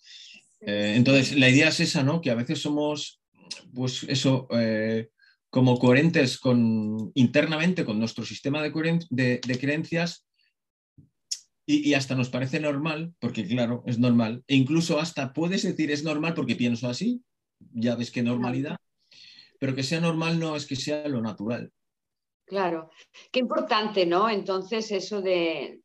[0.60, 2.20] Eh, entonces, la idea es esa, ¿no?
[2.20, 3.22] Que a veces somos,
[3.74, 5.10] pues eso, eh,
[5.50, 8.72] como coherentes con, internamente con nuestro sistema de,
[9.10, 10.28] de, creencias
[11.66, 15.92] y, y, hasta nos parece normal, porque claro, es normal, e incluso hasta puedes decir
[15.92, 17.24] es normal porque pienso así,
[17.60, 18.78] ya ves qué normalidad,
[19.60, 21.72] pero que sea normal no es que sea lo natural.
[22.46, 22.90] Claro,
[23.32, 24.28] qué importante, ¿no?
[24.28, 25.82] Entonces, eso de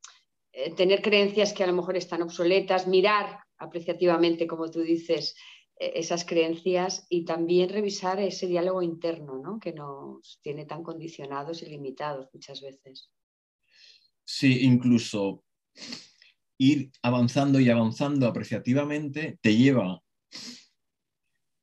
[0.53, 5.37] eh, tener creencias que a lo mejor están obsoletas, mirar apreciativamente, como tú dices,
[5.79, 9.59] esas creencias y también revisar ese diálogo interno, ¿no?
[9.59, 13.11] Que nos tiene tan condicionados y limitados muchas veces.
[14.25, 15.45] Sí, incluso
[16.59, 20.01] ir avanzando y avanzando apreciativamente te lleva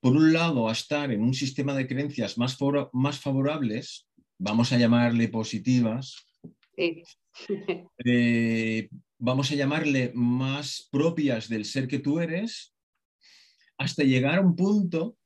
[0.02, 2.58] por un lado, a estar en un sistema de creencias más,
[2.92, 4.08] más favorables,
[4.40, 6.26] vamos a llamarle positivas,
[8.04, 12.71] eh, vamos a llamarle más propias del ser que tú eres,
[13.82, 15.18] hasta llegar a un punto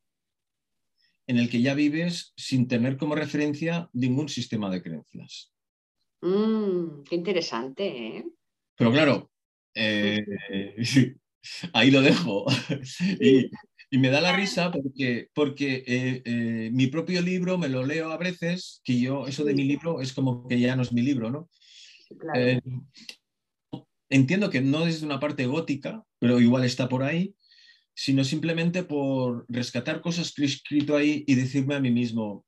[1.27, 5.51] en el que ya vives sin tener como referencia ningún sistema de creencias.
[6.21, 8.17] Mm, qué interesante.
[8.17, 8.25] ¿eh?
[8.77, 9.31] Pero claro,
[9.73, 10.23] eh,
[11.73, 12.45] ahí lo dejo.
[13.19, 13.49] y,
[13.97, 18.17] me da la risa porque, porque eh, eh, mi propio libro me lo leo a
[18.17, 21.29] veces, que yo, eso de mi libro es como que ya no es mi libro,
[21.29, 21.49] ¿no?
[24.09, 27.35] Entiendo que no es una parte gótica, pero igual está por ahí,
[27.95, 32.45] sino simplemente por rescatar cosas que he escrito ahí y decirme a mí mismo,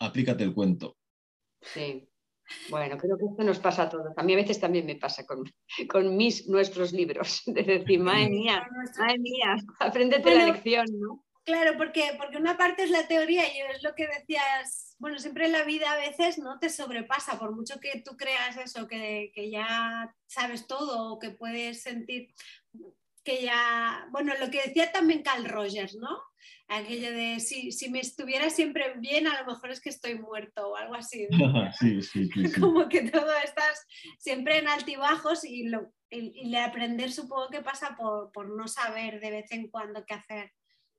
[0.00, 0.96] aplícate el cuento.
[1.60, 2.08] Sí.
[2.68, 4.12] Bueno, creo que esto nos pasa a todos.
[4.16, 5.44] A mí a veces también me pasa con,
[5.88, 7.42] con mis, nuestros libros.
[7.46, 8.68] De decir, madre mía,
[8.98, 11.24] madre mía, apréndete la lección, ¿no?
[11.44, 15.46] Claro, porque, porque una parte es la teoría y es lo que decías, bueno, siempre
[15.46, 19.32] en la vida a veces no te sobrepasa, por mucho que tú creas eso, que,
[19.34, 22.32] que ya sabes todo o que puedes sentir
[23.24, 26.20] que ya, bueno, lo que decía también Carl Rogers, ¿no?
[26.68, 30.70] Aquello de si, si me estuviera siempre bien, a lo mejor es que estoy muerto
[30.70, 31.28] o algo así.
[31.78, 33.86] sí, sí, sí, Como que todo estás
[34.18, 39.20] siempre en altibajos y, lo, y, y aprender supongo que pasa por, por, no saber
[39.20, 40.52] de vez en cuando qué hacer,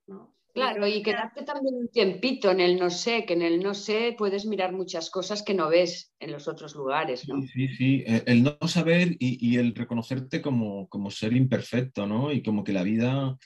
[0.06, 0.34] ¿no?
[0.54, 4.14] Claro, y quedarte también un tiempito en el no sé, que en el no sé
[4.16, 7.42] puedes mirar muchas cosas que no ves en los otros lugares, ¿no?
[7.42, 8.04] Sí, sí, sí.
[8.06, 12.32] Eh, el no saber y, y el reconocerte como, como, ser imperfecto, ¿no?
[12.32, 13.36] Y como que la vida...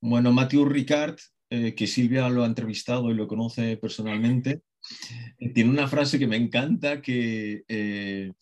[0.00, 1.16] Bueno, Matthew Ricard,
[1.50, 4.62] eh, que Silvia lo ha entrevistado y lo conoce personalmente,
[5.38, 8.32] eh, tiene una frase que me encanta, que eh,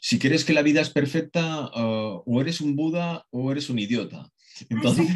[0.00, 3.78] si crees que la vida es perfecta, uh, o eres un Buda o eres un
[3.78, 4.30] idiota.
[4.68, 5.06] Entonces,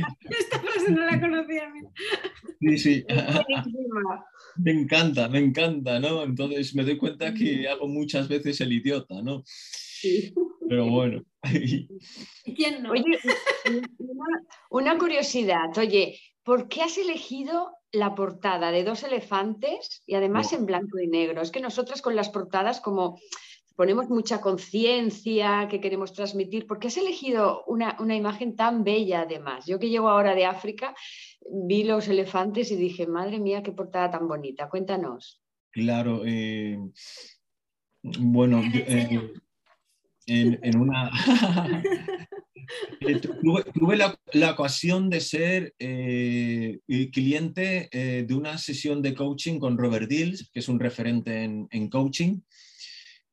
[0.90, 1.73] no la conocía.
[2.61, 3.05] Sí, sí.
[4.57, 6.23] me encanta, me encanta, ¿no?
[6.23, 9.42] Entonces me doy cuenta que hago muchas veces el idiota, ¿no?
[9.44, 10.35] Sí.
[10.68, 11.23] Pero bueno.
[12.57, 12.92] ¿Quién no?
[12.92, 13.18] Oye,
[13.99, 20.53] una, una, curiosidad, oye, ¿por qué has elegido la portada de dos elefantes y además
[20.53, 20.59] no.
[20.59, 21.42] en blanco y negro?
[21.42, 23.18] Es que nosotras con las portadas como
[23.77, 29.23] ponemos mucha conciencia que queremos transmitir, ¿por qué has elegido una, una, imagen tan bella
[29.23, 29.67] además?
[29.67, 30.95] Yo que llego ahora de África,
[31.51, 35.41] vi los elefantes y dije, madre mía, qué portada tan bonita, cuéntanos.
[35.71, 36.79] Claro, eh,
[38.03, 39.33] bueno, eh,
[40.27, 41.11] en, en, una...
[43.43, 46.81] tuve, tuve la, la, ocasión de ser eh,
[47.13, 51.67] cliente eh, de una sesión de coaching con Robert Dills, que es un referente en,
[51.71, 52.41] en coaching,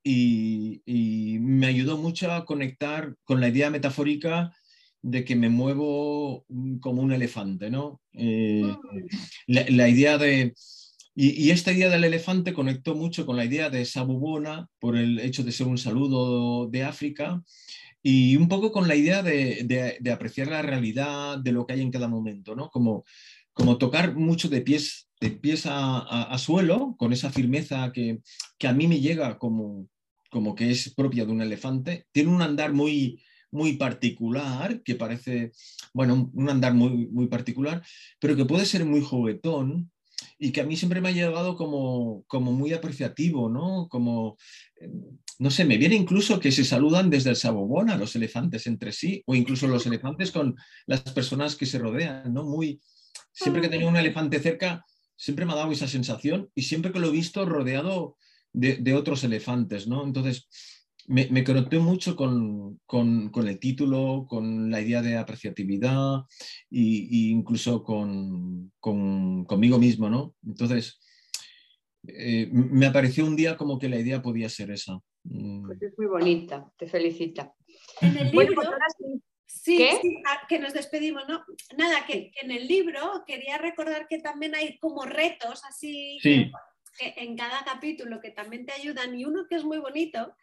[0.04, 4.52] y, y, me ayudó mucho a conectar con la idea metafórica
[5.02, 6.46] de que me muevo
[6.80, 8.02] como un elefante, ¿no?
[8.14, 8.76] Eh,
[9.48, 10.54] la, la, idea de...
[11.16, 15.20] Y, y, esta idea del elefante conectó mucho con la idea de Sabubona por el
[15.20, 17.42] hecho de ser un saludo de África
[18.04, 21.74] y un poco con la idea de, de, de apreciar la realidad de lo que
[21.74, 22.70] hay en cada momento, ¿no?
[22.70, 23.04] Como,
[23.54, 28.20] como tocar mucho de pies, de pies a, a, a suelo, con esa firmeza que,
[28.58, 29.88] que, a mí me llega como,
[30.32, 32.08] como que es propia de un elefante.
[32.12, 35.52] Tiene un andar muy, muy particular, que parece,
[35.94, 37.84] bueno, un andar muy, muy particular,
[38.20, 39.92] pero que puede ser muy juguetón
[40.40, 43.88] y que a mí siempre me ha llevado como, como muy apreciativo, ¿no?
[43.90, 44.38] Como,
[45.38, 49.22] no sé, me viene incluso que se saludan desde el Sabobona los elefantes entre sí,
[49.28, 50.56] o incluso los elefantes con
[50.88, 52.44] las personas que se rodean, ¿no?
[52.44, 52.82] Muy,
[53.32, 54.84] siempre que tenía un elefante cerca,
[55.22, 58.18] siempre me ha dado esa sensación y siempre que lo he visto rodeado
[58.54, 60.04] de, de otros elefantes, ¿no?
[60.04, 60.50] Entonces,
[61.08, 66.22] me, me conecté mucho con, con, con, el título, con la idea de apreciatividad
[66.72, 70.34] e, e incluso con, conmigo mismo, ¿no?
[70.44, 71.00] Entonces,
[72.08, 75.00] eh, me apareció un día como que la idea podía ser esa.
[75.26, 75.68] Mm.
[75.68, 77.54] Pues es muy bonita, te felicita.
[78.02, 79.22] En el libro, bueno, pues sí,
[79.64, 80.02] sí,
[80.48, 81.44] que nos despedimos, ¿no?
[81.78, 86.52] Nada, que, que, en el libro quería recordar que también hay como retos así sí.
[86.98, 90.36] que, en cada capítulo que también te ayudan y uno que es muy bonito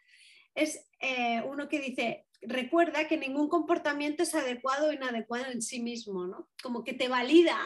[0.55, 5.81] es eh, uno que dice, recuerda que ningún comportamiento es adecuado o inadecuado en sí
[5.81, 6.49] mismo, ¿no?
[6.61, 7.59] Como que te valida,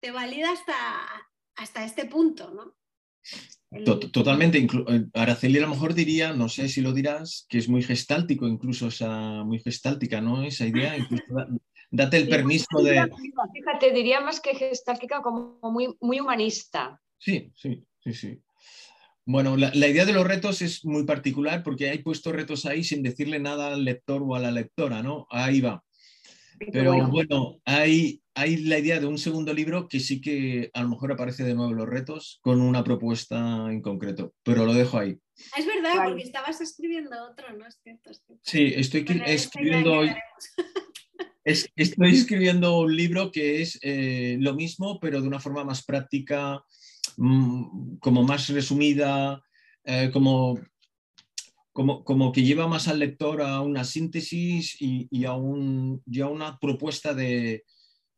[0.00, 0.74] te valida hasta,
[1.56, 2.77] hasta este punto, ¿no?
[4.12, 7.82] Totalmente, eh, Araceli a lo mejor diría, no sé si lo dirás, que es muy
[7.82, 10.42] gestáltico, incluso esa muy gestáltica, ¿no?
[10.42, 11.24] Esa idea, incluso
[11.90, 13.06] date el permiso de...
[13.52, 16.98] Fíjate, diría más que gestáltica como muy, muy humanista.
[17.18, 18.40] Sí, sí, sí, sí.
[19.26, 22.82] Bueno, la, la, idea de los retos es muy particular porque hay puesto retos ahí
[22.82, 25.26] sin decirle nada al lector o a la lectora, ¿no?
[25.28, 25.84] Ahí va.
[26.58, 30.82] Pero bueno, bueno hay, hay, la idea de un segundo libro que sí que a
[30.82, 34.98] lo mejor aparece de nuevo los retos con una propuesta en concreto, pero lo dejo
[34.98, 35.18] ahí.
[35.56, 36.10] Es verdad, vale.
[36.10, 37.66] porque estabas escribiendo otro, ¿no?
[37.66, 38.42] Es cierto, es cierto.
[38.44, 40.10] Sí, estoy bueno, escribiendo hoy.
[41.44, 45.82] Es, estoy escribiendo un libro que es eh, lo mismo, pero de una forma más
[45.82, 46.62] práctica,
[47.16, 49.42] mmm, como más resumida,
[49.84, 50.60] eh, como
[51.78, 56.26] como, como que lleva más al lector a una síntesis y, a, un, y a
[56.26, 57.64] una propuesta de,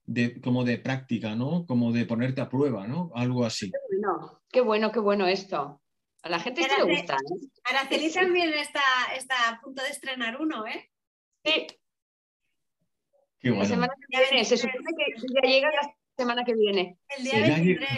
[0.06, 1.66] de, como de práctica, ¿no?
[1.66, 3.10] Como de ponerte a prueba, ¿no?
[3.14, 3.70] Algo así.
[3.70, 5.82] Qué bueno, qué bueno, qué bueno esto.
[6.22, 7.16] A la gente esto le gusta.
[7.16, 7.48] ¿eh?
[7.64, 8.80] Araceli también está,
[9.14, 10.88] está a punto de estrenar uno, ¿eh?
[11.44, 11.66] Sí.
[13.40, 13.64] Qué bueno.
[13.64, 16.98] La semana que viene, se supone que ya llega la semana que viene.
[17.16, 17.88] El día 23.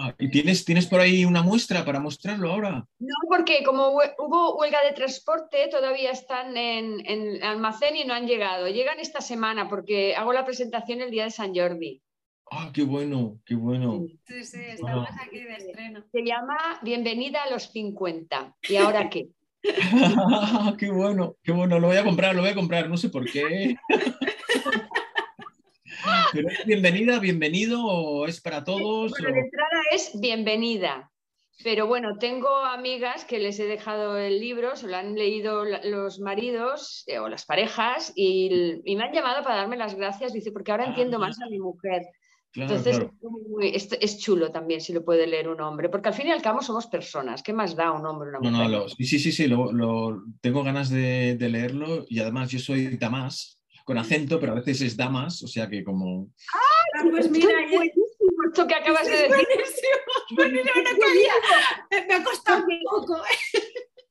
[0.00, 2.84] Ah, ¿Y tienes, tienes por ahí una muestra para mostrarlo ahora?
[2.98, 8.26] No, porque como hubo huelga de transporte, todavía están en, en almacén y no han
[8.26, 8.66] llegado.
[8.66, 12.02] Llegan esta semana porque hago la presentación el día de San Jordi.
[12.50, 14.04] Ah, qué bueno, qué bueno.
[14.26, 16.02] Sí, sí, estamos aquí de estreno.
[16.10, 18.56] Se llama Bienvenida a los 50.
[18.68, 19.28] ¿Y ahora qué?
[20.78, 23.30] qué bueno, qué bueno, lo voy a comprar, lo voy a comprar, no sé por
[23.30, 23.76] qué.
[26.32, 29.10] Pero es bienvenida, bienvenido o es para todos.
[29.10, 31.10] Bueno, la entrada es bienvenida.
[31.62, 36.18] Pero bueno, tengo amigas que les he dejado el libro, se lo han leído los
[36.18, 40.32] maridos eh, o las parejas y, me han llamado para darme las gracias.
[40.32, 42.02] Dice, porque ahora ah, entiendo más a mi mujer.
[42.54, 43.00] Entonces
[44.00, 46.62] Es, chulo también si lo puede leer un hombre, porque al fin y al cabo
[46.62, 47.42] somos personas.
[47.42, 48.70] ¿Qué más da un hombre una mujer?
[48.70, 53.59] No, sí, sí, sí, lo, tengo ganas de, de, leerlo y además yo soy Damas
[53.90, 56.28] con acento, pero a veces es damas, o sea que como...
[56.54, 57.08] ¡Ah!
[57.10, 59.46] Pues mira, buenísimo esto que acabas de decir.
[60.30, 60.68] Buenísimo.
[61.90, 63.20] no Me ha costado un poco.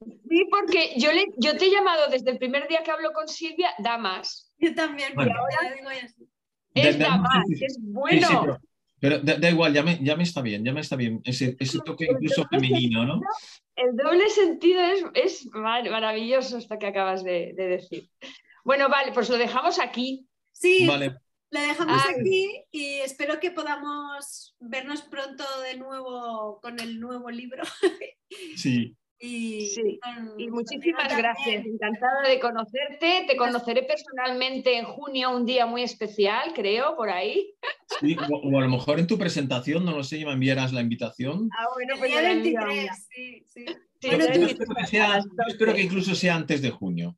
[0.01, 3.29] Sí, porque yo, le, yo te he llamado desde el primer día que hablo con
[3.29, 4.51] Silvia, damas.
[4.57, 6.27] Yo también, pero ahora digo así.
[6.73, 8.59] Es damas, es bueno.
[8.99, 11.21] pero, da, igual, ya me, ya me está bien, ya me está bien.
[11.23, 13.21] Ese, ese toque incluso femenino, ¿no?
[13.77, 18.09] El doble sentido es, es maravilloso esto que acabas de, de decir.
[18.69, 20.29] Bueno, vale, pues lo dejamos aquí.
[20.51, 21.15] Sí, vale.
[21.49, 27.63] lo dejamos aquí y espero que podamos vernos pronto de nuevo con el nuevo libro.
[28.55, 28.95] Sí.
[29.19, 29.71] Y,
[30.51, 33.25] muchísimas gracias, encantada de conocerte.
[33.27, 37.55] Te conoceré personalmente en junio, un día muy especial, creo, por ahí.
[37.99, 41.49] Sí, o, a lo mejor en tu presentación, no lo sé, me enviarás la invitación.
[41.57, 43.65] Ah, bueno, pues el día 23, sí, sí.
[43.99, 47.17] espero que incluso sea antes de junio.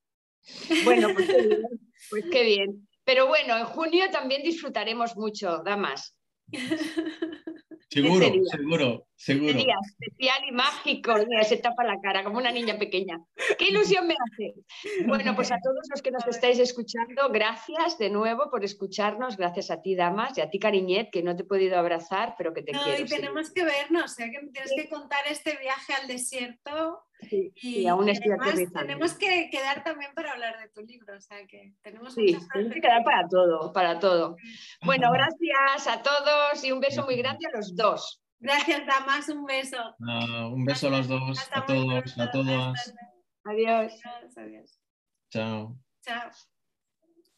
[0.83, 1.61] Bueno, pues qué bien.
[2.09, 2.87] Pues qué bien.
[3.05, 6.15] Pero bueno, en junio también disfrutaremos mucho, damas.
[7.89, 9.53] Seguro, seguro, seguro.
[9.53, 11.13] Día especial y mágico,
[11.43, 13.19] se tapa la cara como una niña pequeña.
[13.57, 14.55] ¡Qué ilusión me hace!
[15.05, 19.69] Bueno, pues a todos los que nos estáis escuchando, gracias de nuevo por escucharnos, gracias
[19.71, 22.63] a ti, Damas, y a ti, Cariñet, que no te he podido abrazar, pero que
[22.63, 23.03] te no, quiero.
[23.03, 24.31] Y tenemos que vernos, ¿eh?
[24.31, 27.03] que tienes que contar este viaje al desierto.
[27.29, 28.31] y, aún estoy
[28.73, 32.73] tenemos que quedar también para hablar de tu libro, o sea que tenemos sí, tenemos
[32.73, 34.35] que quedar para todo, para todo.
[34.83, 38.20] Bueno, gracias a todos y un beso muy grande a los dos.
[38.41, 39.95] Gracias, Damas, un beso.
[39.99, 42.93] un beso a los dos, a todos, a todas.
[43.43, 43.93] Adiós.
[44.35, 44.79] Adiós.
[45.29, 45.77] Chao.
[46.01, 46.31] Chao.